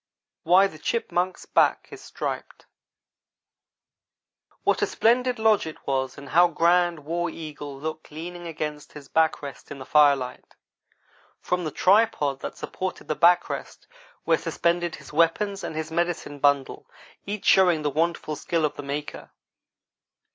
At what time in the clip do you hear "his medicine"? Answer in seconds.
15.75-16.39